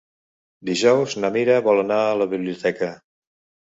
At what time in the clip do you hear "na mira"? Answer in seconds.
1.25-1.61